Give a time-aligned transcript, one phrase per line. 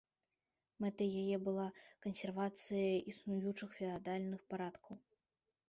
[0.83, 1.65] Мэтай яе была
[2.07, 5.03] кансервацыя існуючых феадальных парадкаў.